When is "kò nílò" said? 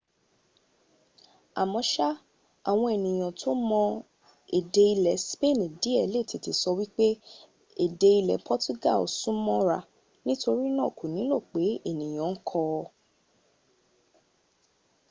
10.97-11.37